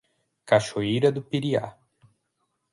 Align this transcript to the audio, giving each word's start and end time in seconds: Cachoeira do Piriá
Cachoeira 0.47 1.11
do 1.11 1.21
Piriá 1.21 1.77